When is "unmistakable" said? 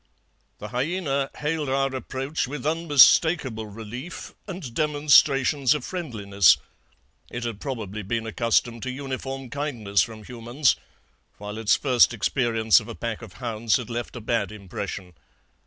2.65-3.67